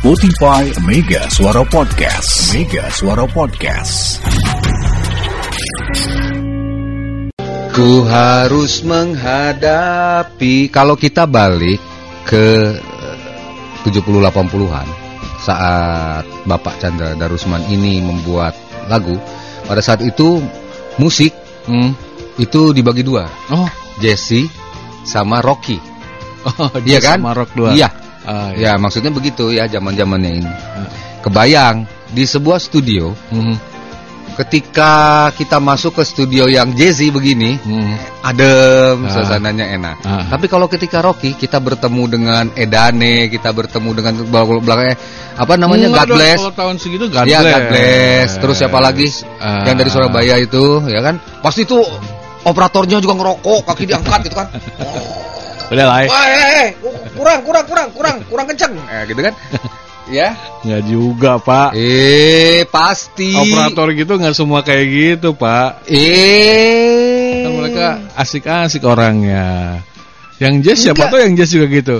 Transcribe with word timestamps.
Spotify 0.00 0.64
Mega 0.80 1.28
Suara 1.28 1.60
Podcast. 1.60 2.56
Mega 2.56 2.88
Suara 2.88 3.28
Podcast. 3.28 4.16
Ku 7.68 8.08
harus 8.08 8.80
menghadapi 8.80 10.72
kalau 10.72 10.96
kita 10.96 11.28
balik 11.28 11.76
ke 12.24 12.72
70-80-an 13.84 14.88
saat 15.44 16.24
Bapak 16.48 16.80
Chandra 16.80 17.12
Darusman 17.12 17.60
ini 17.68 18.00
membuat 18.00 18.56
lagu 18.88 19.20
pada 19.68 19.84
saat 19.84 20.00
itu 20.00 20.40
musik 20.96 21.36
Hmm. 21.68 21.92
itu 22.40 22.72
dibagi 22.72 23.04
dua 23.04 23.28
Oh, 23.52 23.68
Jesse 24.00 24.48
sama 25.04 25.44
Rocky 25.44 25.76
oh 26.56 26.72
Jazz 26.88 27.04
kan 27.04 27.20
sama 27.20 27.36
rock 27.36 27.52
dua. 27.52 27.76
iya 27.76 27.92
Ah, 28.20 28.52
ya 28.52 28.76
maksudnya 28.76 29.08
begitu 29.08 29.48
ya 29.48 29.64
zaman 29.64 29.96
zamannya 29.96 30.44
ini 30.44 30.52
Ah. 30.52 30.88
kebayang 31.20 31.88
di 32.10 32.24
sebuah 32.24 32.60
studio 32.60 33.16
Mhm. 33.32 33.56
ketika 34.36 34.92
kita 35.36 35.60
masuk 35.60 36.00
ke 36.00 36.04
studio 36.04 36.48
yang 36.48 36.72
Jesse 36.72 37.08
begini 37.08 37.56
Mhm. 37.60 37.92
adem 38.24 38.96
Ah. 39.04 39.10
suasananya 39.12 39.66
enak. 39.72 39.96
Ah. 40.04 40.24
Tapi 40.28 40.48
kalau 40.48 40.68
ketika 40.68 41.00
Rocky 41.00 41.32
kita 41.32 41.60
bertemu 41.60 42.02
dengan 42.08 42.44
Edane, 42.52 43.28
kita 43.28 43.52
bertemu 43.52 43.90
dengan 43.92 44.12
belakang 44.28 44.60
belakangnya 44.64 44.96
apa 45.36 45.52
namanya 45.56 45.86
Enggak 45.88 46.04
God 46.04 46.08
dong, 46.08 46.18
Bless. 46.20 46.38
Kalau 46.40 46.54
tahun 46.56 46.76
segitu 46.76 47.04
God 47.08 47.24
Ya 47.24 47.40
Bless. 47.40 47.52
God 47.52 47.64
Bless. 47.68 48.28
Terus 48.36 48.56
siapa 48.60 48.78
lagi 48.80 49.06
Ah. 49.40 49.64
yang 49.64 49.76
dari 49.76 49.88
Surabaya 49.88 50.36
itu, 50.36 50.84
ya 50.88 51.00
kan? 51.00 51.16
Pasti 51.40 51.64
tuh 51.64 51.84
operatornya 52.44 53.00
juga 53.00 53.16
ngerokok, 53.16 53.64
kaki 53.68 53.84
diangkat 53.88 54.20
gitu 54.28 54.36
kan. 54.36 54.48
Udah 55.70 55.86
lah. 55.86 56.02
Wah, 56.10 56.26
eh, 56.26 56.46
eh, 56.66 56.68
kurang, 57.14 57.40
kurang, 57.46 57.64
kurang, 57.70 57.88
kurang, 57.94 58.16
kurang 58.26 58.46
kenceng. 58.50 58.74
Eh, 58.90 59.02
gitu 59.06 59.20
kan? 59.22 59.34
ya. 60.10 60.34
Enggak 60.66 60.82
juga, 60.90 61.32
Pak. 61.38 61.70
Eh, 61.78 62.66
pasti. 62.66 63.30
Operator 63.38 63.94
gitu 63.94 64.12
nggak 64.18 64.34
semua 64.34 64.66
kayak 64.66 64.86
gitu, 64.90 65.30
Pak. 65.38 65.86
Eh. 65.86 67.46
Kan 67.46 67.52
mereka 67.54 67.86
asik-asik 68.18 68.82
orangnya. 68.82 69.78
Yang 70.42 70.54
jazz 70.66 70.78
siapa 70.90 71.06
Enggak. 71.06 71.12
tuh 71.14 71.18
yang 71.22 71.32
jazz 71.38 71.50
juga 71.54 71.66
gitu? 71.70 71.96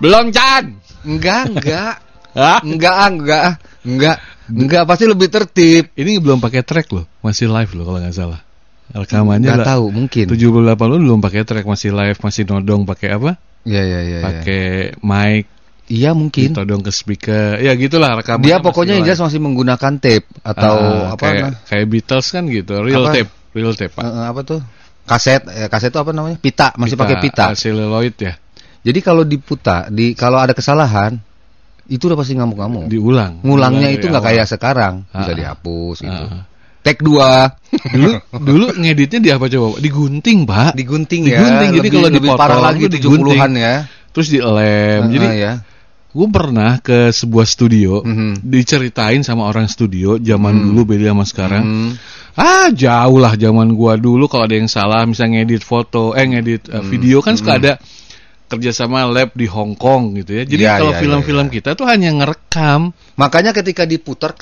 Belum, 0.00 0.32
Chan. 0.32 0.64
enggak, 1.04 1.42
enggak. 1.52 1.94
Hah? 2.38 2.60
Enggak, 2.62 2.94
ah, 2.94 3.08
enggak, 3.10 3.42
ah. 3.42 3.54
enggak, 3.82 4.16
enggak 4.46 4.82
pasti 4.86 5.04
lebih 5.10 5.28
tertib. 5.28 5.84
Ini 5.98 6.22
belum 6.22 6.38
pakai 6.38 6.62
track 6.62 6.86
loh, 6.94 7.04
masih 7.18 7.50
live 7.50 7.72
loh 7.74 7.84
kalau 7.88 7.98
nggak 7.98 8.14
salah. 8.14 8.40
Rekamannya 8.90 9.44
Enggak 9.44 9.58
lah. 9.58 9.66
tahu, 9.74 9.84
mungkin. 9.90 10.24
78 10.26 10.48
lu 10.86 10.96
belum 10.98 11.18
pakai 11.18 11.42
track, 11.42 11.64
masih 11.64 11.90
live, 11.90 12.18
masih 12.18 12.42
nodong 12.44 12.82
pakai 12.84 13.08
apa? 13.12 13.36
Iya, 13.62 13.82
iya, 13.82 14.00
iya. 14.00 14.00
iya. 14.00 14.20
Pakai 14.22 14.62
mic, 14.98 15.44
Iya 15.86 16.10
mungkin. 16.12 16.52
ditodong 16.52 16.80
ke 16.80 16.88
speaker. 16.90 17.58
Ya 17.58 17.72
gitulah 17.74 18.16
rekamannya. 18.16 18.44
Dia 18.44 18.56
pokoknya 18.58 18.94
yang 18.94 19.04
jelas 19.04 19.20
masih 19.20 19.38
menggunakan 19.38 19.92
tape 19.96 20.28
atau 20.42 20.74
Ah, 20.76 21.12
apa 21.12 21.22
kayak, 21.22 21.42
nah, 21.42 21.52
kayak 21.64 21.86
Beatles 21.86 22.26
kan 22.28 22.44
gitu, 22.44 22.72
real 22.78 23.02
Apa? 23.02 23.12
tape, 23.14 23.30
real 23.52 23.72
tape, 23.72 23.92
Pak. 23.92 24.02
eh, 24.02 24.26
apa 24.26 24.40
tuh? 24.42 24.60
Kaset, 25.04 25.40
eh, 25.46 25.66
kaset 25.66 25.88
itu 25.88 25.96
apa 25.96 26.12
namanya? 26.12 26.36
Pita, 26.36 26.72
masih 26.74 26.92
pakai 26.94 27.16
pita. 27.18 27.48
ah, 27.48 27.56
Celluloid 27.56 28.16
ya, 28.18 28.36
Jadi 28.78 29.00
kalau 29.00 29.20
diputar, 29.22 29.88
di 29.88 30.12
kalau 30.12 30.36
ada 30.36 30.52
kesalahan 30.52 31.16
itu 31.86 32.04
udah 32.04 32.16
pasti 32.16 32.36
ngamuk-ngamuk. 32.36 32.84
diulang. 32.86 33.40
Ngulangnya 33.40 33.88
Diulang 33.88 33.94
itu 33.94 34.04
dari 34.06 34.12
nggak 34.12 34.24
kayak 34.28 34.46
sekarang, 34.46 34.94
bisa 35.08 35.32
Ah. 35.32 35.36
dihapus 35.36 35.96
gitu. 35.98 36.24
Ah. 36.26 36.44
Take 36.88 37.04
dua, 37.04 37.52
Dulu 37.68 38.08
dulu 38.32 38.66
ngeditnya 38.80 39.20
di 39.20 39.28
apa 39.28 39.44
coba? 39.44 39.76
Digunting, 39.76 40.48
Pak. 40.48 40.72
digunting 40.72 41.28
ya. 41.28 41.36
Digunting, 41.36 41.68
jadi 41.68 41.78
lebih, 41.84 41.90
kalau 41.92 42.08
lebih 42.08 42.20
dipotong 42.24 42.40
parah 42.40 42.58
lagi 42.64 42.84
digunting. 42.88 43.36
70-an 43.36 43.52
ya. 43.52 43.74
Terus 44.08 44.26
dilem. 44.32 45.00
Ah, 45.04 45.12
Jadi 45.12 45.26
ya. 45.36 45.52
gue 46.08 46.28
pernah 46.32 46.70
ke 46.80 47.12
sebuah 47.12 47.44
studio, 47.44 48.00
Mhm. 48.00 48.40
diceritain 48.40 49.20
sama 49.20 49.44
orang 49.44 49.68
studio 49.68 50.16
zaman 50.16 50.56
Hmm. 50.56 50.64
dulu 50.72 50.96
beda 50.96 51.12
sama 51.12 51.24
sekarang. 51.28 51.62
Hmm. 51.62 51.90
Ah, 52.32 52.72
jauh 52.72 53.18
lah 53.20 53.36
zaman 53.36 53.74
gua 53.74 53.98
dulu 53.98 54.24
kalau 54.24 54.48
ada 54.48 54.56
yang 54.56 54.70
salah 54.70 55.04
misalnya 55.04 55.42
ngedit 55.44 55.60
foto, 55.60 56.16
eh 56.16 56.24
ngedit 56.24 56.72
uh, 56.72 56.80
Hmm. 56.80 56.88
video 56.88 57.20
kan 57.20 57.36
suka 57.36 57.60
ada 57.60 57.76
kerjasama 58.48 59.04
lab 59.04 59.36
di 59.36 59.44
Hong 59.44 59.76
Kong 59.76 60.16
gitu 60.16 60.40
ya. 60.40 60.42
Jadi 60.48 60.62
Ya, 60.64 60.80
kalau 60.80 60.96
ya, 60.96 61.00
film-film 61.04 61.46
ya, 61.46 61.50
ya. 61.52 61.54
kita 61.60 61.70
tuh 61.76 61.84
hanya 61.84 62.08
ngerekam. 62.16 62.96
Makanya 63.20 63.52
ketika 63.52 63.84
diputar 63.84 64.32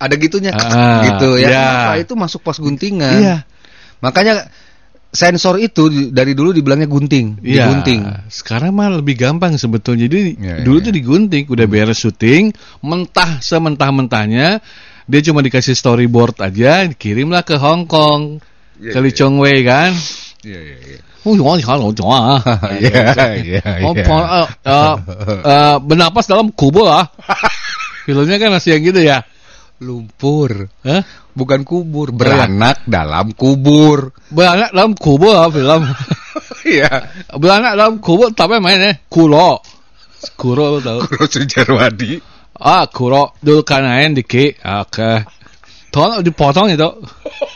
ada 0.00 0.14
gitunya 0.16 0.50
Ah, 0.56 1.04
gitu 1.04 1.36
ya. 1.36 1.44
ya. 1.44 1.52
Kenapa 1.52 1.92
itu 2.00 2.12
masuk 2.16 2.40
pas 2.40 2.56
guntingan. 2.56 3.20
Iya. 3.20 3.36
Makanya 4.00 4.48
sensor 5.12 5.60
itu 5.60 5.90
dari 6.08 6.32
dulu 6.32 6.56
dibilangnya 6.56 6.88
gunting, 6.88 7.36
Iya. 7.44 7.68
digunting. 7.68 8.00
Sekarang 8.32 8.72
mah 8.72 8.88
lebih 8.96 9.20
gampang 9.20 9.60
sebetulnya. 9.60 10.08
Jadi 10.08 10.40
Iya, 10.40 10.64
dulu 10.64 10.80
iya. 10.80 10.86
tuh 10.88 10.92
digunting, 10.96 11.44
udah 11.52 11.66
beres 11.68 12.00
syuting, 12.00 12.56
mentah 12.80 13.44
sementah-mentahnya, 13.44 14.64
dia 15.04 15.20
cuma 15.20 15.44
dikasih 15.44 15.76
storyboard 15.76 16.40
aja, 16.40 16.88
dikirimlah 16.88 17.44
ke 17.44 17.60
Hong 17.60 17.84
Kong. 17.84 18.40
Iya, 18.80 18.96
ke 18.96 18.98
Lee 19.04 19.12
Chong 19.12 19.36
Wei 19.36 19.60
kan. 19.60 19.92
Iya 20.40 20.60
iya 20.64 20.76
iya. 20.80 20.98
Oh, 21.20 21.36
ya. 21.36 21.44
Iya 22.80 23.28
iya 23.36 23.60
iya. 23.60 23.60
eh, 24.72 24.94
eh, 25.44 25.76
bernapas 25.84 26.24
dalam 26.24 26.48
kubur 26.48 26.88
ah. 26.88 27.04
Filmnya 28.08 28.40
kan 28.40 28.48
masih 28.56 28.80
yang 28.80 28.82
gitu 28.88 29.00
ya. 29.04 29.20
Lumpur, 29.80 30.68
Hah? 30.84 31.00
bukan 31.32 31.64
kubur, 31.64 32.12
beranak 32.12 32.84
dalam 32.84 33.32
kubur. 33.32 34.12
Beranak 34.28 34.76
dalam 34.76 34.92
kubur 34.92 35.34
film. 35.50 35.82
Iya. 36.60 37.08
Beranak 37.40 37.72
dalam 37.72 37.96
kubur 38.04 38.36
tapi 38.36 38.60
mainnya 38.60 38.92
kuro. 39.08 39.64
Kuro 40.36 40.76
lu 40.76 40.78
tahu. 40.84 41.00
Kuro 41.08 41.24
Sujarwadi. 41.24 42.20
Ah, 42.60 42.84
kuro 42.84 43.32
dulu 43.40 43.64
kanain 43.64 44.12
dikit. 44.12 44.60
Oke. 44.60 45.24
Tolong 45.88 46.20
dipotong 46.20 46.68
itu. 46.68 46.84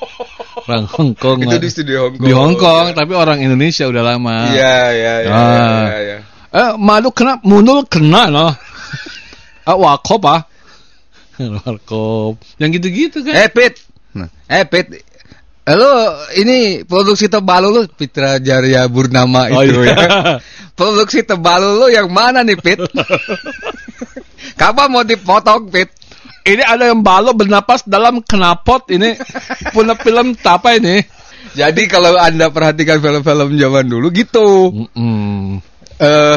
Orang 0.65 0.89
Hong 0.97 1.13
Kong. 1.13 1.45
Itu 1.45 1.61
di 1.61 1.69
studio 1.69 2.09
Hong 2.09 2.17
Kong. 2.17 2.25
Di 2.25 2.33
Hong 2.33 2.55
Kong, 2.57 2.87
tapi 2.97 3.13
orang 3.13 3.45
Indonesia 3.45 3.85
udah 3.85 4.03
lama. 4.03 4.49
Iya 4.49 4.77
iya 4.97 5.13
iya 5.21 5.31
Ah. 5.31 5.85
iya 5.85 5.99
iya. 6.01 6.19
Eh, 6.49 6.71
malu 6.81 7.13
kena, 7.13 7.37
mundur 7.45 7.85
kena 7.85 8.33
loh. 8.33 8.51
Ah, 9.69 9.77
wakop 9.77 10.25
ah. 10.25 10.49
Warkop. 11.65 12.41
Yang 12.61 12.71
gitu-gitu 12.81 13.19
kan. 13.27 13.35
Eh 13.35 13.49
Pit. 13.51 13.75
Nah, 14.15 14.29
eh 14.47 14.65
Pit. 14.67 14.87
Lo 15.65 15.93
ini 16.37 16.85
produksi 16.85 17.25
tebal 17.33 17.65
lu 17.65 17.89
Pitra 17.89 18.37
Jaya 18.37 18.85
Burnama 18.85 19.49
Oh, 19.49 19.65
itu 19.65 19.81
iya. 19.81 19.97
ya. 19.97 20.09
Produksi 20.79 21.25
tebal 21.25 21.65
lu 21.65 21.89
yang 21.89 22.13
mana 22.13 22.45
nih 22.45 22.61
Pit? 22.61 22.85
Kapan 24.61 24.89
mau 24.93 25.03
dipotong 25.03 25.73
Pit? 25.73 25.89
Ini 26.45 26.61
ada 26.61 26.93
yang 26.93 27.01
balo 27.01 27.33
bernapas 27.33 27.89
dalam 27.89 28.21
knalpot 28.21 28.93
ini. 28.93 29.17
Punya 29.73 29.97
film 29.97 30.37
apa 30.45 30.77
ini? 30.77 31.01
Jadi 31.57 31.89
kalau 31.89 32.13
anda 32.21 32.53
perhatikan 32.53 33.01
film-film 33.01 33.57
zaman 33.57 33.87
dulu 33.89 34.13
gitu, 34.13 34.75
Mm-mm. 34.75 35.63
eh 36.03 36.37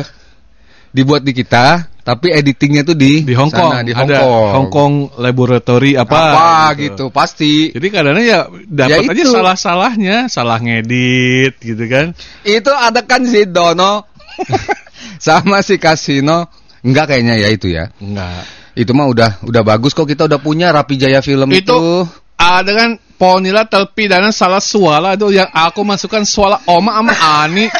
dibuat 0.93 1.25
di 1.25 1.33
kita, 1.33 1.89
tapi 2.07 2.31
editingnya 2.31 2.88
tuh 2.88 2.95
di 2.95 3.28
Di 3.28 3.35
Hong 3.35 3.51
Kong. 3.51 3.72
sana, 3.75 3.84
di 3.84 3.91
Hong 3.91 4.07
ada 4.07 4.23
Kong. 4.23 4.51
Hong 4.56 4.68
Kong 4.72 4.94
Laboratory 5.19 6.00
apa, 6.00 6.16
Apa 6.16 6.79
gitu, 6.79 7.12
pasti. 7.12 7.75
Jadi 7.75 7.88
kadang-kadang 7.91 8.23
ya 8.23 8.40
dapat 8.63 9.03
Ya 9.03 9.12
aja 9.12 9.23
itu. 9.28 9.34
salah-salahnya, 9.35 10.18
salah 10.31 10.56
ngedit 10.63 11.59
gitu 11.59 11.84
kan. 11.91 12.16
Itu 12.47 12.72
ada 12.72 13.03
kan 13.03 13.28
si 13.28 13.44
Dono 13.44 14.07
sama 15.19 15.59
si 15.59 15.75
Kasino. 15.75 16.47
Enggak 16.79 17.12
kayaknya 17.12 17.35
ya 17.44 17.47
itu 17.51 17.68
ya. 17.75 17.91
Enggak. 18.00 18.47
Itu 18.72 18.95
mah 18.95 19.12
udah 19.12 19.44
udah 19.44 19.62
bagus 19.68 19.91
kok 19.91 20.07
kita 20.07 20.31
udah 20.31 20.39
punya 20.39 20.72
Rapi 20.72 20.95
Jaya 20.95 21.19
film 21.19 21.51
itu. 21.51 21.59
Itu 21.59 22.07
ada 22.39 22.72
kan 22.72 22.89
Ponila 23.18 23.68
terpidana 23.68 24.29
salah 24.31 24.62
suara 24.63 25.18
itu 25.18 25.34
yang 25.34 25.50
aku 25.51 25.84
masukkan 25.84 26.24
suara 26.24 26.63
Oma 26.72 27.03
sama 27.03 27.13
Ani. 27.44 27.68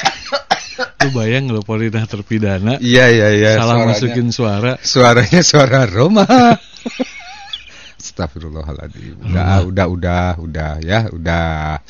Lu 1.06 1.10
bayang 1.14 1.50
lo 1.50 1.62
Ponila 1.62 2.04
terpidana 2.06 2.78
Iya 2.78 3.06
iya 3.10 3.28
iya. 3.34 3.50
salah 3.58 3.78
suaranya. 3.82 3.90
masukin 3.94 4.28
suara. 4.30 4.72
Suaranya 4.82 5.42
suara 5.42 5.80
Roma. 5.90 6.26
Astagfirullahaladzim. 7.98 9.18
Udah, 9.26 9.66
udah, 9.66 9.86
udah, 9.90 10.30
udah, 10.42 10.72
ya, 10.82 11.10
udah. 11.10 11.82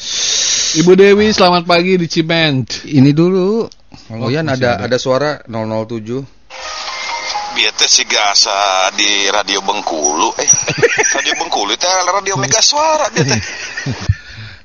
Ibu 0.76 0.92
Dewi 0.96 1.32
selamat 1.32 1.64
pagi 1.68 2.00
di 2.00 2.08
Ciment. 2.08 2.88
Ini 2.88 3.12
dulu. 3.12 3.68
Oh, 4.12 4.28
Yan 4.32 4.48
masih 4.48 4.64
ada, 4.64 4.72
ada. 4.84 4.88
ada 4.92 4.98
suara 5.00 5.30
007. 5.48 6.24
Biar 7.58 7.74
teh 7.74 7.90
si 7.90 8.06
gasa 8.06 8.92
di 8.94 9.26
radio 9.34 9.66
Bengkulu 9.66 10.30
eh 10.38 10.46
radio 11.18 11.34
Bengkulu 11.42 11.74
itu 11.74 11.90
radio 11.90 12.38
Mega 12.38 12.62
Suara 12.62 13.10
dia 13.10 13.26
teh 13.26 13.42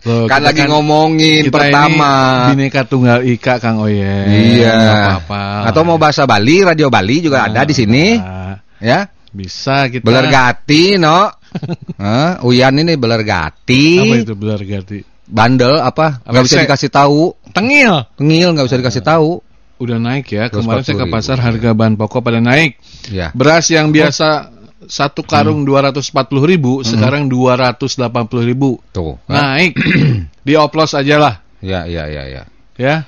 Loh, 0.03 0.27
Kan 0.27 0.43
lagi 0.43 0.67
ngomongin 0.67 1.47
kita 1.47 1.55
pertama. 1.55 2.51
Ini 2.51 2.59
bineka 2.59 2.83
tunggal 2.91 3.23
ika 3.23 3.63
Kang 3.63 3.79
Oyen. 3.79 4.59
Iya. 4.59 4.75
Apa-apa. 5.23 5.71
Atau 5.71 5.87
mau 5.87 5.95
bahasa 5.95 6.27
Bali, 6.27 6.67
Radio 6.67 6.91
Bali 6.91 7.23
juga 7.23 7.47
ada 7.47 7.63
di 7.63 7.75
sini. 7.75 8.19
Nah, 8.19 8.59
Ya. 8.83 9.07
Bisa 9.31 9.87
kita. 9.87 10.03
Belergati, 10.03 10.99
no. 10.99 11.31
Hah, 12.03 12.43
Uyan 12.43 12.83
ini 12.83 12.99
belergati. 12.99 14.03
Apa 14.03 14.15
itu 14.27 14.35
belergati? 14.35 14.99
Bandel 15.23 15.79
apa? 15.79 16.19
Nggak 16.27 16.45
bisa 16.45 16.59
dikasih 16.67 16.91
tahu. 16.91 17.33
Tengil. 17.55 18.05
Tengil 18.19 18.49
nggak 18.53 18.67
bisa 18.67 18.79
dikasih 18.83 19.05
tahu. 19.07 19.39
udah 19.83 19.99
naik 19.99 20.31
ya. 20.31 20.47
Kemarin 20.47 20.87
saya 20.87 20.95
ke 20.95 21.07
240.000, 21.11 21.15
pasar 21.15 21.37
harga 21.43 21.71
bahan 21.75 21.95
pokok 21.99 22.23
pada 22.23 22.39
naik. 22.39 22.79
Ya. 23.11 23.35
Beras 23.35 23.67
yang 23.67 23.91
biasa 23.91 24.51
satu 24.89 25.23
karung 25.23 25.63
Hmm. 25.63 25.91
240 25.91 26.43
ribu, 26.47 26.83
sekarang 26.83 27.29
280 27.29 28.43
ribu. 28.43 28.79
Tuh. 28.91 29.19
Naik. 29.29 29.77
Dioplos 30.47 30.95
aja 30.95 31.17
lah. 31.19 31.35
Ya, 31.63 31.87
ya, 31.87 32.11
ya, 32.11 32.25
ya. 32.27 32.43
Ya. 32.75 33.07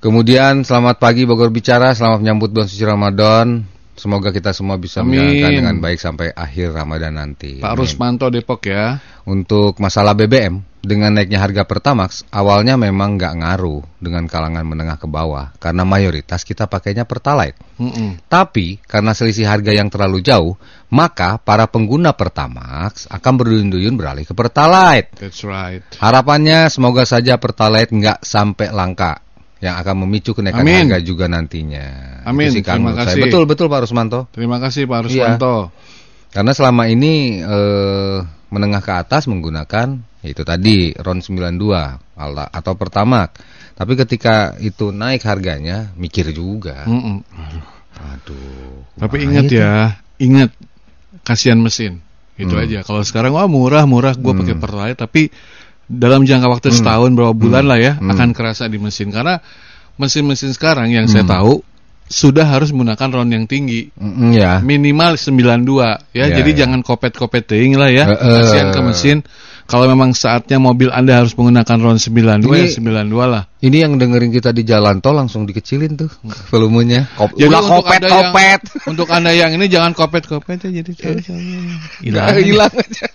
Kemudian 0.00 0.64
selamat 0.64 0.96
pagi 0.96 1.28
Bogor 1.28 1.52
Bicara, 1.52 1.92
selamat 1.92 2.24
menyambut 2.24 2.48
bulan 2.52 2.68
suci 2.68 2.84
Ramadan. 2.88 3.64
Semoga 4.00 4.32
kita 4.32 4.56
semua 4.56 4.80
bisa 4.80 5.04
Amin. 5.04 5.20
menjalankan 5.20 5.52
dengan 5.60 5.76
baik 5.84 5.98
sampai 6.00 6.32
akhir 6.32 6.72
Ramadan 6.72 7.20
nanti. 7.20 7.60
Pak 7.60 7.68
Amin. 7.68 7.80
Rusmanto 7.84 8.32
Depok 8.32 8.64
ya. 8.64 8.96
Untuk 9.28 9.76
masalah 9.76 10.16
BBM, 10.16 10.64
dengan 10.80 11.12
naiknya 11.12 11.40
harga 11.40 11.68
Pertamax, 11.68 12.24
awalnya 12.32 12.80
memang 12.80 13.20
nggak 13.20 13.36
ngaruh 13.44 13.84
dengan 14.00 14.24
kalangan 14.24 14.64
menengah 14.64 14.96
ke 14.96 15.04
bawah, 15.04 15.52
karena 15.60 15.84
mayoritas 15.84 16.40
kita 16.42 16.64
pakainya 16.64 17.04
Pertalite. 17.04 17.60
Mm-mm. 17.76 18.24
Tapi, 18.28 18.80
karena 18.88 19.12
selisih 19.12 19.44
harga 19.44 19.76
yang 19.76 19.92
terlalu 19.92 20.24
jauh, 20.24 20.56
maka 20.88 21.36
para 21.36 21.68
pengguna 21.68 22.16
Pertamax 22.16 23.04
akan 23.12 23.32
berduyun-duyun 23.36 23.94
beralih 24.00 24.24
ke 24.24 24.32
Pertalite. 24.32 25.12
That's 25.20 25.44
right. 25.44 25.84
Harapannya 26.00 26.72
semoga 26.72 27.04
saja 27.04 27.36
Pertalite 27.36 27.92
nggak 27.92 28.24
sampai 28.24 28.72
langka 28.72 29.20
yang 29.60 29.76
akan 29.76 30.08
memicu 30.08 30.32
kenaikan 30.32 30.64
Amin. 30.64 30.88
harga 30.88 31.04
juga 31.04 31.28
nantinya. 31.28 32.24
Amin, 32.24 32.48
Itu 32.48 32.60
sih 32.60 32.62
terima 32.64 32.96
saya. 32.96 33.12
kasih. 33.12 33.22
Betul 33.28 33.44
betul 33.44 33.68
Pak 33.68 33.84
Rusmanto. 33.84 34.24
Terima 34.32 34.56
kasih 34.56 34.88
Pak 34.88 35.04
Iya. 35.04 35.36
Rusmanto. 35.36 35.56
Karena 36.32 36.52
selama 36.56 36.88
ini 36.88 37.44
eh, 37.44 38.18
menengah 38.50 38.82
ke 38.82 38.92
atas 38.92 39.26
menggunakan 39.26 39.98
itu 40.20 40.42
tadi 40.44 40.92
RON 40.94 41.22
92 41.22 41.96
ala- 42.18 42.50
atau 42.52 42.76
Pertamax. 42.76 43.40
Tapi 43.72 43.92
ketika 43.96 44.52
itu 44.60 44.92
naik 44.92 45.24
harganya 45.24 45.88
mikir 45.96 46.28
juga. 46.36 46.84
Mm-mm. 46.84 47.24
Aduh. 47.96 48.84
Tapi 49.00 49.16
ingat 49.24 49.44
itu? 49.48 49.56
ya, 49.56 49.96
ingat 50.20 50.50
kasihan 51.24 51.56
mesin. 51.56 52.04
Itu 52.36 52.56
Hmm. 52.56 52.64
aja. 52.64 52.78
Kalau 52.84 53.00
sekarang 53.04 53.32
wah 53.36 53.48
murah 53.48 53.84
murah 53.84 54.12
gue 54.16 54.32
pakai 54.32 54.56
Pertalite 54.56 54.96
tapi 54.96 55.28
dalam 55.84 56.24
jangka 56.24 56.48
waktu 56.48 56.68
setahun 56.72 57.10
berapa 57.12 57.34
bulan 57.34 57.64
lah 57.68 57.76
ya 57.80 57.92
Hmm. 57.96 58.12
akan 58.12 58.28
kerasa 58.32 58.68
di 58.68 58.78
mesin 58.80 59.10
karena 59.10 59.40
mesin-mesin 59.96 60.54
sekarang 60.54 60.88
yang 60.88 61.04
saya 61.10 61.24
Hmm. 61.24 61.32
tahu 61.36 61.52
sudah 62.10 62.42
harus 62.42 62.74
menggunakan 62.74 63.08
RON 63.22 63.30
yang 63.30 63.46
tinggi. 63.46 63.94
Mm, 63.94 64.34
ya. 64.34 64.58
Minimal 64.58 65.14
92 65.14 66.10
ya. 66.10 66.26
Ya, 66.26 66.42
Jadi 66.42 66.50
ya. 66.58 66.66
jangan 66.66 66.82
kopet-kopet 66.82 67.46
ting 67.46 67.78
lah 67.78 67.86
ya. 67.86 68.10
Eh. 68.10 68.18
Kasihan 68.18 68.74
ke 68.74 68.80
mesin. 68.82 69.18
Kalau 69.70 69.86
memang 69.86 70.10
saatnya 70.10 70.58
mobil 70.58 70.90
Anda 70.90 71.22
harus 71.22 71.30
menggunakan 71.38 71.78
RON 71.78 72.02
92 72.02 72.50
Ini- 72.50 72.74
ya 72.74 73.06
92 73.06 73.22
lah. 73.30 73.46
Ini 73.62 73.86
yang 73.86 73.94
dengerin 74.02 74.34
kita 74.34 74.50
di 74.50 74.66
jalan 74.66 74.98
tol 74.98 75.14
langsung 75.14 75.46
dikecilin 75.46 75.94
tuh 75.94 76.10
volumenya. 76.50 77.06
Kop 77.14 77.38
Jadi 77.38 77.46
ulah 77.46 77.62
untuk 77.62 77.86
kopet 77.86 77.94
Anda 78.02 78.08
yang- 78.10 78.18
kopet. 78.34 78.60
Untuk 78.90 79.08
Anda 79.14 79.30
yang 79.30 79.50
ini 79.54 79.70
jangan 79.70 79.94
kopet-kopet 79.94 80.66
ya 80.66 80.82
jadi 80.82 80.90
Hilang, 82.02 82.34
hilang 82.42 82.72
aja. 82.74 83.06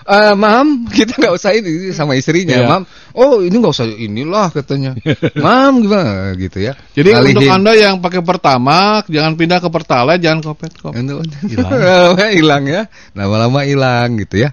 Eh, 0.00 0.32
mam, 0.32 0.66
kita 0.96 1.18
nggak 1.18 1.34
usah 1.34 1.52
ini 1.52 1.92
sama 1.92 2.16
istrinya, 2.16 2.56
Iya. 2.56 2.66
mam. 2.66 2.82
Oh, 3.12 3.44
ini 3.44 3.52
nggak 3.52 3.74
usah 3.74 3.86
inilah 3.86 4.48
katanya. 4.48 4.96
mam 5.44 5.84
gimana 5.84 6.32
gitu 6.34 6.62
ya. 6.62 6.72
Jadi 6.92 7.08
Ngalihin. 7.12 7.36
untuk 7.36 7.50
Anda 7.50 7.72
yang 7.74 7.94
pakai 8.00 8.24
Pertamax 8.24 9.08
jangan 9.08 9.36
pindah 9.36 9.58
ke 9.58 9.68
Pertalite, 9.68 10.22
jangan 10.22 10.40
kopet-kopet. 10.40 11.04
Itu- 11.46 11.66
Hilang. 12.40 12.64
Ya. 12.64 12.88
Lama-lama 13.12 13.62
hilang 13.62 14.16
gitu 14.16 14.40
ya. 14.40 14.50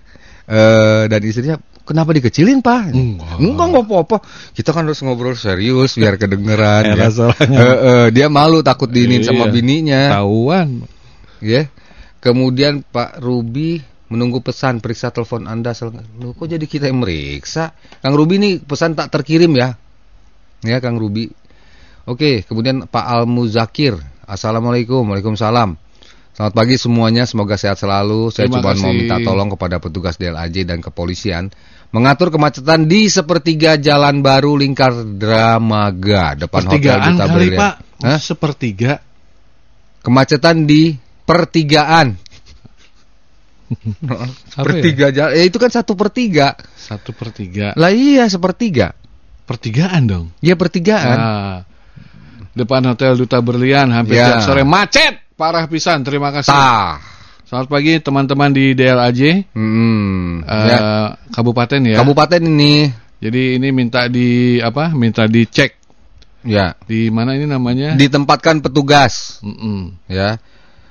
Eh 0.47 1.07
dan 1.07 1.21
istrinya 1.23 1.55
kenapa 1.83 2.11
dikecilin, 2.11 2.59
Pak? 2.59 2.91
Enggak. 2.91 3.35
Enggak, 3.39 3.65
enggak 3.67 3.83
apa-apa. 3.87 4.17
Kita 4.51 4.71
kan 4.71 4.83
harus 4.87 4.99
ngobrol 4.99 5.35
serius 5.35 5.95
biar 5.95 6.15
kedengeran 6.15 6.83
Eh, 6.83 6.95
ya. 6.95 7.07
masalahnya. 7.07 7.57
Eh, 7.57 7.77
eh, 7.79 8.05
dia 8.11 8.27
malu 8.27 8.59
takut 8.59 8.87
diinin 8.87 9.23
sama 9.23 9.47
Iya. 9.47 9.53
bininya. 9.53 10.01
Tahuan. 10.19 10.83
Ya. 11.39 11.71
Kemudian 12.17 12.83
Pak 12.83 13.21
Ruby 13.21 13.79
menunggu 14.07 14.39
pesan 14.39 14.79
periksa 14.79 15.11
telepon 15.11 15.47
Anda. 15.47 15.75
Loh, 16.19 16.31
kok 16.35 16.47
jadi 16.47 16.63
kita 16.63 16.87
yang 16.87 17.03
meriksa? 17.03 17.75
Kang 17.99 18.15
Ruby 18.15 18.39
nih 18.39 18.53
pesan 18.63 18.95
tak 18.95 19.11
terkirim 19.11 19.51
ya. 19.55 19.75
Ya, 20.63 20.77
Kang 20.79 20.97
Ruby. 20.97 21.29
Oke, 22.07 22.47
kemudian 22.47 22.87
Pak 22.87 23.05
Al 23.05 23.23
Muzakir. 23.27 23.99
Assalamualaikum. 24.23 25.03
Waalaikumsalam. 25.07 25.75
Selamat 26.37 26.53
pagi 26.53 26.77
semuanya, 26.77 27.25
semoga 27.25 27.57
sehat 27.57 27.81
selalu. 27.81 28.29
Saya 28.29 28.45
Terima 28.45 28.61
cuma 28.61 28.77
mau 28.77 28.93
minta 28.93 29.17
tolong 29.25 29.49
kepada 29.57 29.81
petugas 29.81 30.21
DLAJ 30.21 30.69
dan 30.69 30.79
kepolisian 30.85 31.49
mengatur 31.91 32.29
kemacetan 32.29 32.85
di 32.85 33.07
sepertiga 33.07 33.79
Jalan 33.79 34.19
Baru 34.19 34.59
Lingkar 34.59 34.91
Dramaga 35.17 36.35
depan 36.35 36.67
Hotel 36.67 36.71
Pertigaan 36.77 37.01
Duta 37.15 37.25
kali 37.25 37.35
Brilian. 37.35 37.59
Pak. 37.59 37.73
Hah? 38.03 38.19
Sepertiga. 38.19 38.93
Kemacetan 40.03 40.57
di 40.67 40.95
pertigaan. 41.25 42.15
Pertiga 44.67 45.11
jalan, 45.11 45.31
ya 45.35 45.43
itu 45.43 45.57
kan 45.59 45.71
satu 45.71 45.93
per 45.93 46.09
tiga. 46.09 46.55
Satu 46.75 47.11
per 47.11 47.29
tiga. 47.35 47.75
Lah 47.75 47.91
iya 47.91 48.25
sepertiga. 48.31 48.95
Pertigaan 49.47 50.03
dong. 50.07 50.25
Ya 50.43 50.59
pertigaan. 50.59 51.17
Nah, 51.17 51.57
depan 52.51 52.83
Hotel 52.83 53.15
Duta 53.15 53.39
Berlian 53.39 53.91
hampir 53.91 54.19
Ya. 54.19 54.35
jam 54.35 54.39
sore 54.43 54.63
macet. 54.67 55.23
Parah 55.37 55.69
pisan. 55.69 56.01
Terima 56.03 56.33
kasih. 56.33 56.51
Tah. 56.51 56.99
Selamat 57.47 57.67
pagi 57.71 57.95
teman-teman 58.03 58.51
di 58.51 58.75
DLAJ 58.75 59.53
Hmm. 59.55 60.43
eh, 60.43 60.67
ya. 60.67 60.79
Kabupaten 61.31 61.79
ya. 61.87 61.95
Kabupaten 62.03 62.43
ini. 62.43 62.91
Jadi 63.23 63.55
ini 63.55 63.71
minta 63.71 64.11
di 64.11 64.59
apa? 64.59 64.91
Minta 64.91 65.25
dicek 65.31 65.79
Ya. 66.43 66.75
di 66.83 67.07
mana 67.07 67.39
ini 67.39 67.47
namanya? 67.47 67.95
Ditempatkan 67.95 68.59
petugas. 68.59 69.39
Mm-mm. 69.39 69.95
Ya. 70.11 70.37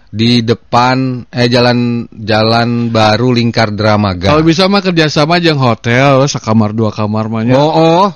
Di 0.06 0.40
depan 0.40 1.26
eh 1.28 1.50
jalan 1.50 2.06
jalan 2.14 2.94
baru 2.94 3.34
Lingkar 3.34 3.74
Dramaga. 3.74 4.32
Kalau 4.32 4.46
bisa 4.46 4.70
mah 4.70 4.80
kerjasama 4.80 5.42
jeung 5.42 5.58
hotel, 5.58 6.22
sekamar 6.30 6.72
dua 6.72 6.94
kamar 6.94 7.26
mahnya. 7.26 7.58
Oh 7.58 7.72
oh. 7.74 8.06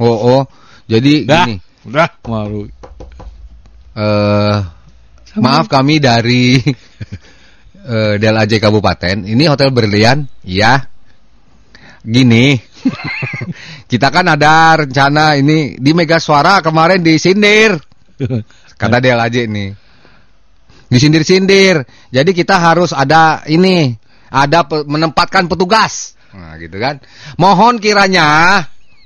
Oh 0.00 0.18
oh. 0.36 0.42
Jadi 0.90 1.24
Dah, 1.24 1.46
gini. 1.48 1.56
udah 1.88 2.10
malu. 2.28 2.68
eh 3.90 4.56
maaf 5.38 5.66
kami 5.66 5.98
dari 5.98 6.58
eh 7.94 8.14
DLAJ 8.20 8.60
Kabupaten. 8.60 9.24
Ini 9.24 9.44
Hotel 9.48 9.72
Berlian, 9.72 10.26
ya. 10.44 10.78
Gini. 12.00 12.56
kita 13.90 14.08
kan 14.08 14.24
ada 14.24 14.84
rencana 14.84 15.36
ini 15.36 15.76
di 15.76 15.90
Mega 15.92 16.20
Suara 16.20 16.60
kemarin 16.60 17.00
disindir. 17.04 17.76
Kata 18.80 18.96
DLAJ 19.00 19.36
ini. 19.48 19.89
Disindir-sindir. 20.90 21.86
Jadi 22.10 22.30
kita 22.34 22.58
harus 22.58 22.90
ada 22.90 23.46
ini, 23.46 23.94
ada 24.28 24.66
pe- 24.66 24.82
menempatkan 24.84 25.46
petugas. 25.46 26.18
Nah, 26.34 26.58
gitu 26.58 26.76
kan. 26.82 26.98
Mohon 27.38 27.78
kiranya 27.78 28.62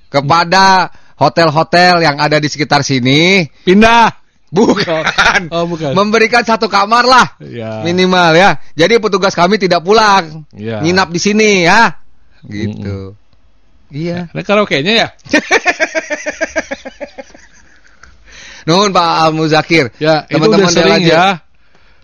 kepada 0.08 0.88
hotel-hotel 1.20 2.02
yang 2.04 2.16
ada 2.18 2.36
di 2.42 2.48
sekitar 2.50 2.80
sini 2.82 3.46
Pindah. 3.64 4.10
Bukan. 4.54 5.50
Oh, 5.50 5.66
bukan. 5.66 5.92
Memberikan 5.98 6.46
satu 6.46 6.70
kamar 6.70 7.02
lah. 7.04 7.26
Ya. 7.42 7.82
Minimal 7.82 8.38
ya. 8.38 8.50
Jadi 8.78 9.02
petugas 9.02 9.34
kami 9.34 9.58
tidak 9.58 9.82
pulang. 9.82 10.46
Ya. 10.54 10.78
Nginap 10.78 11.10
di 11.10 11.18
sini 11.18 11.66
ya. 11.66 11.90
Gitu. 12.46 13.18
Iya. 13.90 14.30
Ada 14.30 14.42
karaoke-nya 14.46 14.92
ya? 14.94 15.08
Nuhun 18.64 18.94
Pak 18.96 19.08
Al 19.28 19.30
Muzakir. 19.36 19.92
Ya, 20.00 20.24
Teman-teman 20.24 20.72
ya. 21.04 21.43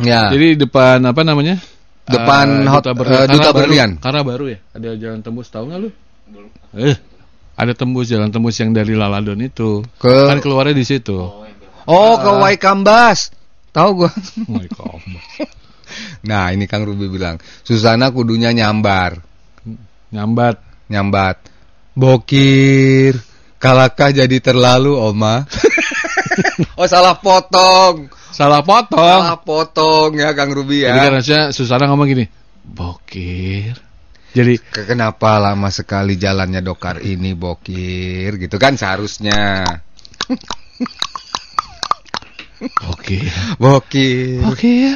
Ya. 0.01 0.33
Jadi 0.33 0.57
depan 0.57 1.05
apa 1.05 1.21
namanya? 1.23 1.61
Depan 2.09 2.67
Eh, 2.67 2.71
hot- 2.71 2.89
eh, 2.89 2.95
Duta 2.97 3.27
Karena 3.29 3.37
baru- 3.53 3.59
Berlian. 3.63 3.91
Karena 4.01 4.21
baru 4.25 4.45
ya. 4.51 4.59
Ada 4.75 4.89
jalan 4.99 5.21
tembus 5.21 5.49
tahu 5.49 5.65
nggak 5.71 5.81
lu? 5.81 5.91
Eh, 6.75 6.97
ada 7.55 7.73
tembus 7.77 8.07
jalan 8.09 8.31
tembus 8.33 8.57
yang 8.59 8.73
dari 8.73 8.97
Laladon 8.97 9.39
itu. 9.39 9.85
Ke- 10.01 10.27
Kan 10.27 10.41
keluarnya 10.41 10.75
di 10.75 10.87
situ. 10.87 11.15
Oh, 11.87 12.15
ke 12.19 12.31
Waikambas. 12.31 13.31
Tahu 13.71 13.89
gua. 14.05 14.11
God. 14.75 15.03
Nah, 16.27 16.51
ini 16.55 16.67
Kang 16.71 16.87
Ruby 16.87 17.11
bilang, 17.11 17.39
Susana 17.63 18.11
kudunya 18.11 18.51
nyambar. 18.51 19.19
Nyambat. 20.11 20.57
Nyambat. 20.91 21.37
Bokir. 21.95 23.19
Kalakah 23.61 24.11
jadi 24.11 24.39
terlalu, 24.41 24.95
Oma? 24.97 25.45
oh, 26.79 26.87
salah 26.87 27.19
potong. 27.19 28.09
Salah 28.31 28.63
potong. 28.63 28.99
Salah 28.99 29.39
potong 29.39 30.11
ya 30.15 30.31
Kang 30.33 30.51
Ruby 30.51 30.83
Jadi 30.83 30.91
kan 30.91 30.97
ya. 30.97 31.09
harusnya 31.11 31.41
Susana 31.51 31.87
ngomong 31.87 32.07
gini. 32.07 32.25
Bokir. 32.63 33.75
Jadi 34.31 34.63
Ke- 34.63 34.87
Kenapa 34.87 35.37
lama 35.37 35.69
sekali 35.69 36.15
jalannya 36.15 36.63
dokar 36.63 37.03
ini 37.03 37.35
bokir 37.35 38.39
gitu 38.39 38.57
kan 38.57 38.79
seharusnya. 38.79 39.67
Bokir. 42.61 43.27
Bokir. 43.57 44.45
Bokir. 44.45 44.95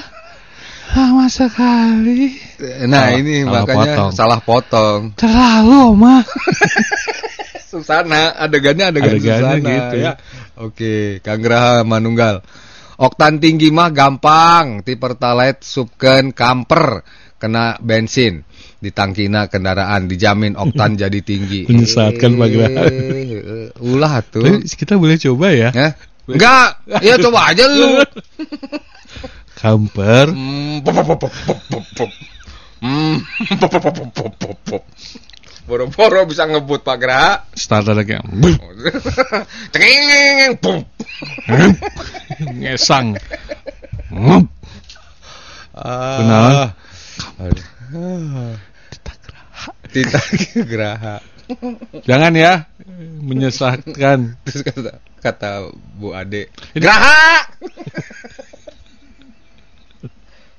Lama 0.95 1.27
sekali. 1.27 2.39
Nah, 2.87 3.11
Salah- 3.11 3.19
ini 3.19 3.35
salah 3.43 3.51
makanya 3.59 3.75
potong. 3.91 4.11
salah 4.15 4.41
potong. 4.41 5.01
Terlalu, 5.17 5.75
Oma. 5.91 6.17
Susana, 7.75 8.31
adegannya 8.39 8.85
adegan 8.87 9.19
Adegannya 9.19 9.43
Susana 9.59 9.67
gitu. 9.67 9.97
ya. 9.99 10.13
Oke, 10.55 10.95
Kang 11.19 11.43
Graha 11.43 11.83
Manunggal. 11.83 12.47
Oktan 12.95 13.43
tinggi 13.43 13.75
mah 13.75 13.91
gampang, 13.91 14.87
ti 14.87 14.95
pertalite 14.95 15.67
subken 15.67 16.31
kamper 16.31 17.03
kena 17.43 17.75
bensin 17.83 18.47
di 18.79 18.95
tangkina 18.95 19.51
kendaraan 19.51 20.07
dijamin 20.07 20.55
oktan 20.55 20.95
jadi 21.03 21.21
tinggi. 21.25 21.67
Menyesatkan, 21.67 22.39
Pak 22.39 22.49
Graha. 22.53 22.83
Eh, 22.87 23.69
Ulah 23.83 24.23
tuh. 24.23 24.45
Tapi 24.45 24.69
kita 24.69 24.95
boleh 24.95 25.19
coba 25.19 25.47
ya. 25.51 25.71
Ya? 25.75 25.89
Enggak, 26.25 26.69
ya 27.03 27.15
coba 27.21 27.53
aja 27.53 27.65
lu. 27.67 28.01
Kamper. 29.61 30.27
Pop, 30.85 30.93
pop, 30.93 31.07
pop, 31.19 31.33
pop, 31.33 31.61
pop, 31.73 31.85
pop. 31.97 32.11
Pop, 33.65 33.71
pop, 33.73 33.81
pop, 33.81 34.09
pop, 34.13 34.33
pop, 34.37 34.57
pop. 34.69 34.83
Boro-boro 35.65 36.29
bisa 36.29 36.45
ngebut 36.45 36.85
Pak 36.85 36.97
Graha. 37.01 37.49
Starter 37.57 37.97
lagi. 37.97 38.21
Cengeng, 39.73 40.61
pum. 40.61 40.85
Ngesang. 42.61 43.17
Ah. 45.73 46.21
Benar. 46.21 46.69
Tita 49.89 50.21
Graha. 50.69 51.25
Jangan 52.05 52.33
ya 52.37 52.69
menyesatkan. 53.25 54.37
Terus 54.45 54.61
kata 54.65 55.01
kata 55.25 55.51
Bu 55.97 56.13
Ade, 56.13 56.53
Graha. 56.77 57.49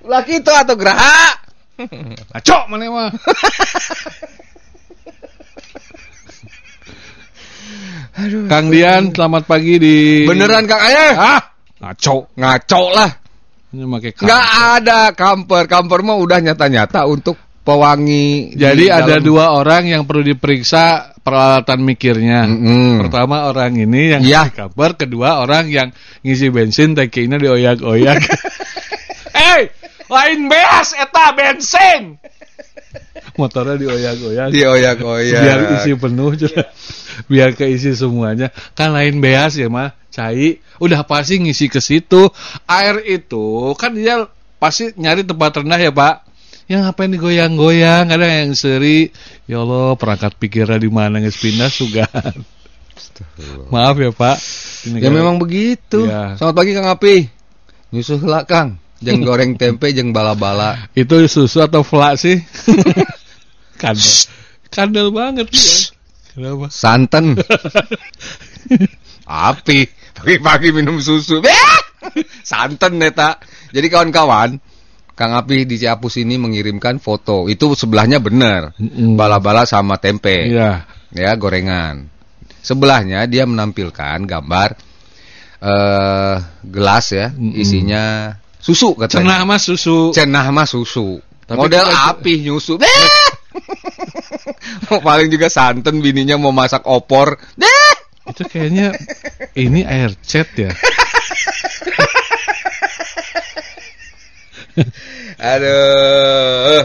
Laki 0.05 0.41
itu 0.41 0.51
atau 0.53 0.73
Graha? 0.77 1.45
Acok 2.33 2.71
mana 2.71 2.87
mah. 2.89 3.09
Kang 8.25 8.73
Dian, 8.73 9.13
selamat 9.13 9.43
pagi 9.45 9.77
di 9.77 10.25
Beneran 10.25 10.65
Kang 10.65 10.81
Ayah? 10.81 11.13
Ah, 11.13 11.41
ngaco. 11.77 12.33
Ngaco 12.33 12.81
lah. 12.89 13.09
Nggak 14.25 14.45
ada 14.81 14.99
kamper. 15.13 15.63
Kamper 15.69 15.99
mah 16.01 16.17
udah 16.17 16.39
nyata-nyata 16.41 17.05
untuk 17.05 17.37
pewangi. 17.61 18.55
Jadi 18.57 18.87
di 18.87 18.93
ada 18.93 19.17
dalam- 19.19 19.25
dua 19.25 19.45
orang 19.53 19.85
yang 19.85 20.01
perlu 20.09 20.25
diperiksa 20.25 21.13
peralatan 21.21 21.85
mikirnya. 21.85 22.49
Mm-mm. 22.49 23.05
Pertama 23.05 23.49
orang 23.49 23.77
ini 23.77 24.17
yang 24.17 24.21
ngisi 24.47 24.57
kabar, 24.57 24.97
kedua 24.97 25.41
orang 25.41 25.69
yang 25.69 25.89
ngisi 26.21 26.49
bensin 26.49 26.97
tangkinya 26.97 27.37
dioyak-oyak. 27.37 28.21
Hei, 29.37 29.69
lain 30.09 30.39
beas 30.49 30.97
eta 30.97 31.33
bensin. 31.35 32.17
Motornya 33.35 33.75
dioyak-oyak. 33.75 34.47
Dioyak-oyak. 34.51 35.41
Biar 35.43 35.59
isi 35.79 35.91
penuh 35.95 36.31
juga. 36.39 36.71
Biar 37.27 37.51
keisi 37.51 37.91
semuanya. 37.91 38.51
Kan 38.75 38.95
lain 38.95 39.19
beas 39.19 39.59
ya 39.59 39.67
mah, 39.67 39.91
cai. 40.07 40.59
Udah 40.79 41.03
pasti 41.03 41.39
ngisi 41.39 41.67
ke 41.67 41.79
situ. 41.79 42.31
Air 42.63 43.03
itu 43.03 43.75
kan 43.75 43.91
dia 43.91 44.27
pasti 44.55 44.95
nyari 44.95 45.27
tempat 45.27 45.63
rendah 45.63 45.79
ya, 45.79 45.91
Pak. 45.91 46.15
Yang 46.65 46.81
ngapain 46.89 47.11
digoyang-goyang, 47.13 48.09
ada 48.09 48.25
yang 48.25 48.57
seri. 48.57 49.13
Ya 49.45 49.61
Allah, 49.61 49.93
perangkat 49.99 50.33
pikirnya 50.41 50.81
di 50.81 50.89
mana 50.89 51.21
nges 51.21 51.37
pindah 51.37 51.69
sugan. 51.69 52.33
Maaf 53.69 53.95
ya, 53.99 54.09
Pak. 54.15 54.37
Ini 54.89 54.97
Ya 54.97 55.11
kan- 55.11 55.15
memang 55.15 55.35
begitu. 55.37 56.07
Iya. 56.07 56.39
Selamat 56.39 56.55
pagi 56.55 56.71
Kang 56.73 56.87
Api. 56.89 57.15
Nyusuh 57.91 58.19
lah 58.25 58.43
Kang. 58.47 58.79
Jeng 59.03 59.21
goreng 59.21 59.59
tempe, 59.59 59.91
jeng 59.91 60.15
bala-bala. 60.15 60.89
Itu 60.95 61.19
susu 61.27 61.61
atau 61.61 61.83
flak 61.83 62.15
sih? 62.17 62.39
Kandel. 63.77 64.15
Kandel 64.71 65.07
banget 65.11 65.47
ya. 65.51 65.75
Kenapa? 66.35 66.67
Santen. 66.67 67.39
Api. 69.25 69.79
Pagi-pagi 70.15 70.69
minum 70.75 70.99
susu. 70.99 71.39
Beh! 71.39 71.79
Santen 72.43 72.99
neta. 72.99 73.39
Jadi 73.71 73.87
kawan-kawan, 73.91 74.59
Kang 75.15 75.31
Api 75.31 75.63
di 75.63 75.79
Ciapus 75.79 76.19
ini 76.19 76.35
mengirimkan 76.35 76.99
foto. 76.99 77.47
Itu 77.47 77.71
sebelahnya 77.75 78.19
benar. 78.19 78.75
Bala-bala 79.15 79.63
sama 79.63 79.95
tempe. 79.95 80.51
Iya. 80.51 80.83
Ya, 81.15 81.31
gorengan. 81.39 82.11
Sebelahnya 82.59 83.23
dia 83.29 83.45
menampilkan 83.45 84.25
gambar 84.25 84.75
eh 85.55 86.35
gelas 86.67 87.05
ya, 87.15 87.31
isinya 87.55 88.35
susu 88.59 88.91
katanya. 88.97 89.23
Cenah 89.23 89.41
mah 89.47 89.59
susu. 89.61 89.97
Cenah 90.11 90.45
mah 90.51 90.67
susu. 90.67 91.21
Tapi 91.47 91.57
Model 91.61 91.85
kita- 91.85 92.05
api 92.11 92.33
nyusu. 92.43 92.73
Paling 95.07 95.29
juga 95.29 95.47
santen 95.47 95.99
bininya 95.99 96.35
mau 96.35 96.51
masak 96.51 96.83
opor. 96.85 97.37
Beh! 97.55 97.95
Itu 98.25 98.41
kayaknya 98.45 98.91
ini 99.53 99.85
air 99.85 100.11
cat 100.19 100.49
ya. 100.57 100.71
Aduh. 105.39 106.83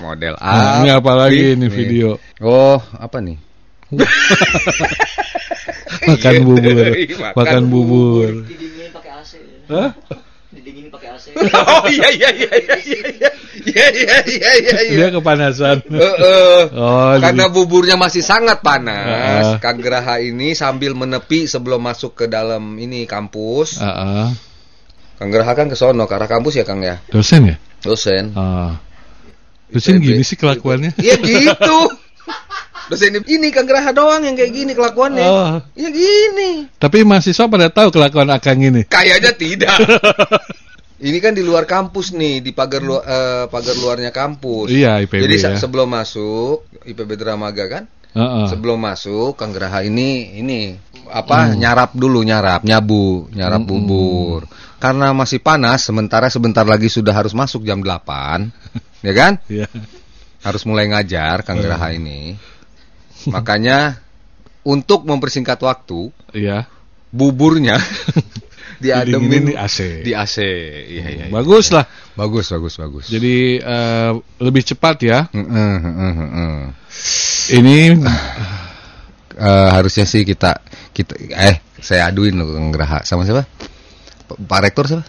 Model 0.00 0.34
Nah, 0.40 0.80
api. 0.80 0.80
ini 0.80 0.88
apa 0.88 1.12
lagi 1.12 1.52
ini 1.52 1.68
video? 1.68 2.16
Oh, 2.40 2.80
apa 2.96 3.20
nih? 3.20 3.36
Makan 6.08 6.32
Iya, 6.32 6.40
bubur. 6.40 6.84
makan 6.88 7.34
Makan 7.36 7.62
bubur. 7.68 8.30
pakai 8.96 9.10
AC 9.12 9.32
Hah? 9.68 9.90
Didinginin 10.50 10.90
pakai 10.90 11.14
AC 11.14 11.30
Oh 11.38 11.86
iya 11.86 12.08
iya 12.10 12.30
iya 12.34 12.50
iya 12.58 12.76
iya. 13.06 13.30
Iya 13.60 13.86
iya 13.92 14.16
iya 14.26 14.50
iya 14.56 14.78
iya. 14.82 14.96
Dia 14.96 15.08
kepanasan. 15.14 15.84
Heeh. 15.86 16.60
Oh, 16.74 17.12
Karena 17.18 17.46
jadi- 17.46 17.54
buburnya 17.54 17.94
masih 17.94 18.24
sangat 18.24 18.58
panas, 18.64 19.06
Heeh. 19.06 19.62
Kang 19.62 19.78
Geraha 19.78 20.18
ini 20.18 20.54
sambil 20.54 20.96
menepi 20.96 21.44
sebelum 21.46 21.78
masuk 21.78 22.14
ke 22.14 22.24
dalam 22.26 22.78
ini 22.78 23.04
kampus. 23.04 23.78
Ah, 23.78 24.26
ah. 24.26 24.28
Kang 25.20 25.28
Geraha 25.30 25.52
kan 25.52 25.68
ke 25.68 25.76
sono 25.76 26.08
ke 26.08 26.14
arah 26.16 26.26
kampus 26.26 26.56
ya 26.56 26.64
Kang 26.64 26.80
ya, 26.80 26.98
dosen 27.12 27.52
ya? 27.52 27.56
dosen. 27.84 28.32
Ah. 28.34 28.80
Dosen 29.70 30.00
gini 30.02 30.24
sih 30.26 30.34
kelakuannya. 30.34 30.96
Iya 30.98 31.14
gitu. 31.20 31.78
Dosen 32.90 33.14
ini, 33.14 33.18
ini 33.30 33.48
Kang 33.54 33.70
Geraha 33.70 33.94
doang 33.94 34.26
yang 34.26 34.34
kayak 34.34 34.50
gini 34.50 34.72
kelakuannya. 34.74 35.22
Oh. 35.24 35.62
Iya 35.78 35.88
gini. 35.88 36.66
Tapi 36.74 37.06
mahasiswa 37.06 37.46
pada 37.46 37.70
tahu 37.70 37.94
kelakuan 37.94 38.26
Akang 38.34 38.58
ini. 38.58 38.82
Kayaknya 38.84 39.32
tidak. 39.38 39.76
Ini 41.00 41.16
kan 41.16 41.32
di 41.32 41.40
luar 41.40 41.64
kampus 41.64 42.12
nih, 42.12 42.44
di 42.44 42.52
pagar 42.52 42.84
luar 42.84 43.00
eh, 43.08 43.44
pagar 43.48 43.72
luarnya 43.72 44.12
kampus. 44.12 44.68
Iya, 44.68 45.00
IPB 45.00 45.24
Jadi 45.24 45.36
ya. 45.40 45.56
sebelum 45.56 45.88
masuk 45.88 46.68
IPB 46.84 47.16
Dramaga 47.16 47.64
kan, 47.72 47.88
Heeh. 48.12 48.44
sebelum 48.52 48.76
masuk 48.76 49.32
Kang 49.32 49.56
Geraha 49.56 49.80
ini 49.80 50.36
ini 50.36 50.76
apa 51.08 51.56
nyarap 51.56 51.96
dulu 51.96 52.20
nyarap 52.20 52.68
nyabu 52.68 53.32
nyarap 53.32 53.64
Hmm. 53.64 53.70
bubur 53.70 54.40
karena 54.76 55.16
masih 55.16 55.40
panas 55.40 55.82
sementara 55.82 56.28
sebentar 56.28 56.68
lagi 56.68 56.92
sudah 56.92 57.16
harus 57.16 57.32
masuk 57.32 57.64
jam 57.64 57.80
8 57.80 58.52
ya 59.06 59.12
kan 59.16 59.32
Iya. 59.48 59.66
harus 60.44 60.62
mulai 60.68 60.84
ngajar 60.86 61.42
Kang 61.48 61.64
Geraha 61.64 61.96
ini 61.96 62.36
makanya 63.34 64.00
untuk 64.62 65.04
mempersingkat 65.04 65.56
waktu 65.60 66.12
Iya. 66.32 66.68
buburnya 67.10 67.76
diademin 68.82 69.52
di 69.52 69.54
AC. 69.56 69.78
di 70.04 70.12
AC 70.16 70.36
iya 70.40 71.06
iya, 71.10 71.24
iya. 71.28 71.32
Bagus 71.32 71.68
lah. 71.68 71.84
bagus 72.16 72.48
bagus 72.48 72.74
bagus 72.76 73.04
Jadi 73.08 73.60
eh, 73.60 74.10
lebih 74.40 74.62
cepat 74.64 74.96
ya. 75.04 75.18
Heeh, 75.28 75.74
heeh, 75.80 76.12
heeh. 76.16 76.56
Ini 77.60 77.76
Eh, 79.40 79.68
harusnya 79.72 80.04
sih 80.04 80.20
kita 80.20 80.60
kita 80.92 81.16
eh 81.32 81.64
saya 81.80 82.12
aduin 82.12 82.36
loh 82.36 82.44
Geraha 82.68 83.00
sama 83.08 83.24
siapa? 83.24 83.48
Pak 84.28 84.60
Rektor 84.60 84.84
siapa? 84.84 85.08